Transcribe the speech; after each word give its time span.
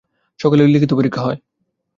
সকালে 0.39 0.63
লিখিত 0.67 0.91
পরীক্ষা 0.93 1.21
হয়। 1.21 1.39